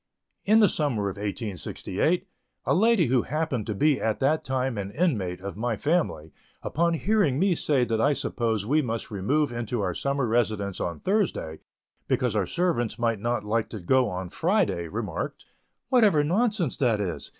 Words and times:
In 0.45 0.61
the 0.61 0.67
summer 0.67 1.09
of 1.09 1.17
1868, 1.17 2.25
a 2.65 2.73
lady 2.73 3.05
who 3.05 3.21
happened 3.21 3.67
to 3.67 3.75
be 3.75 4.01
at 4.01 4.19
that 4.19 4.43
time 4.43 4.75
an 4.79 4.89
inmate 4.89 5.41
of 5.41 5.55
my 5.55 5.75
family, 5.75 6.33
upon 6.63 6.95
hearing 6.95 7.37
me 7.37 7.53
say 7.53 7.85
that 7.85 8.01
I 8.01 8.13
supposed 8.13 8.65
we 8.65 8.81
must 8.81 9.11
remove 9.11 9.51
into 9.51 9.81
our 9.81 9.93
summer 9.93 10.25
residence 10.25 10.79
on 10.79 10.99
Thursday, 10.99 11.59
because 12.07 12.35
our 12.35 12.47
servants 12.47 12.97
might 12.97 13.19
not 13.19 13.43
like 13.43 13.69
to 13.69 13.79
go 13.79 14.09
on 14.09 14.29
Friday, 14.29 14.87
remarked: 14.87 15.45
"What 15.89 16.01
nonsense 16.25 16.77
that 16.77 16.99
is! 16.99 17.29